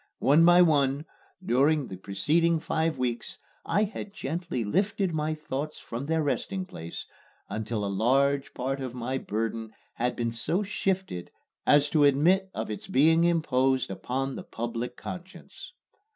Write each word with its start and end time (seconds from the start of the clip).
One 0.17 0.43
by 0.43 0.63
one, 0.63 1.05
during 1.45 1.85
the 1.87 1.95
preceding 1.95 2.59
five 2.59 2.97
weeks, 2.97 3.37
I 3.63 3.83
had 3.83 4.13
gently 4.15 4.63
lifted 4.63 5.13
my 5.13 5.35
thoughts 5.35 5.77
from 5.77 6.07
their 6.07 6.23
resting 6.23 6.65
place, 6.65 7.05
until 7.49 7.85
a 7.85 7.85
large 7.85 8.55
part 8.55 8.79
of 8.81 8.95
my 8.95 9.19
burden 9.19 9.73
had 9.93 10.15
been 10.15 10.31
so 10.31 10.63
shifted 10.63 11.29
as 11.67 11.87
to 11.91 12.03
admit 12.03 12.49
of 12.55 12.71
its 12.71 12.87
being 12.87 13.25
imposed 13.25 13.91
upon 13.91 14.35
the 14.35 14.43
public 14.43 14.97
conscience. 14.97 15.71